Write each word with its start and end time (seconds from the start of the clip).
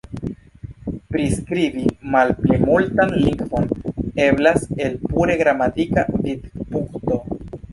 Priskribi 1.15 1.83
malplimultan 2.15 3.13
lingvon 3.27 3.69
eblas 4.25 4.67
el 4.87 4.97
pure 5.05 5.37
gramatika 5.43 6.07
vidpunkto. 6.25 7.23